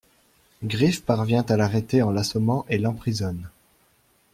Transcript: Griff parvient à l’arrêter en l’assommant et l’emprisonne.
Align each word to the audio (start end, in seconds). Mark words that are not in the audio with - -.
Griff 0.63 1.03
parvient 1.05 1.43
à 1.43 1.57
l’arrêter 1.57 2.01
en 2.01 2.09
l’assommant 2.09 2.65
et 2.69 2.79
l’emprisonne. 2.79 3.47